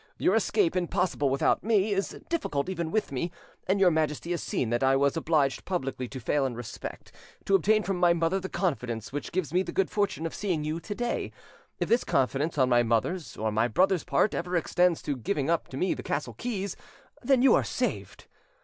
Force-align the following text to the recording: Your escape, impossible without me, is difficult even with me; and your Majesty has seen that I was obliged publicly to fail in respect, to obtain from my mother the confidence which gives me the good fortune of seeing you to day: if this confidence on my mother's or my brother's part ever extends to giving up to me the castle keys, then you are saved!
Your 0.17 0.33
escape, 0.33 0.75
impossible 0.75 1.29
without 1.29 1.63
me, 1.63 1.91
is 1.93 2.19
difficult 2.27 2.69
even 2.69 2.89
with 2.89 3.11
me; 3.11 3.29
and 3.67 3.79
your 3.79 3.91
Majesty 3.91 4.31
has 4.31 4.41
seen 4.41 4.71
that 4.71 4.81
I 4.81 4.95
was 4.95 5.15
obliged 5.15 5.63
publicly 5.63 6.07
to 6.07 6.19
fail 6.19 6.43
in 6.47 6.55
respect, 6.55 7.11
to 7.45 7.53
obtain 7.53 7.83
from 7.83 7.97
my 7.97 8.11
mother 8.11 8.39
the 8.39 8.49
confidence 8.49 9.13
which 9.13 9.31
gives 9.31 9.53
me 9.53 9.61
the 9.61 9.71
good 9.71 9.91
fortune 9.91 10.25
of 10.25 10.33
seeing 10.33 10.63
you 10.63 10.79
to 10.79 10.95
day: 10.95 11.31
if 11.79 11.87
this 11.87 12.03
confidence 12.03 12.57
on 12.57 12.67
my 12.67 12.81
mother's 12.81 13.37
or 13.37 13.51
my 13.51 13.67
brother's 13.67 14.03
part 14.03 14.33
ever 14.33 14.55
extends 14.55 15.03
to 15.03 15.15
giving 15.15 15.51
up 15.51 15.67
to 15.67 15.77
me 15.77 15.93
the 15.93 16.01
castle 16.01 16.33
keys, 16.33 16.75
then 17.21 17.43
you 17.43 17.53
are 17.53 17.63
saved! 17.63 18.25